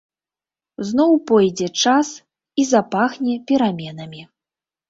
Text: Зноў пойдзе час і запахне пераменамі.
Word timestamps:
Зноў 0.91 1.11
пойдзе 1.31 1.67
час 1.83 2.07
і 2.63 2.67
запахне 2.73 3.37
пераменамі. 3.53 4.21